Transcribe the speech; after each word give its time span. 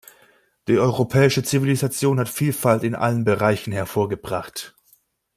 Die 0.67 0.79
europäische 0.79 1.43
Zivilisation 1.43 2.19
hat 2.19 2.27
Vielfalt 2.27 2.81
in 2.81 2.95
allen 2.95 3.23
Bereichen 3.23 3.71
hervorgebracht. 3.71 4.73